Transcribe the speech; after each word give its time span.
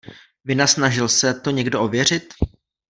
Vynasnažil 0.45 1.07
se 1.09 1.33
to 1.33 1.51
někdo 1.51 1.81
ověřit? 1.81 2.33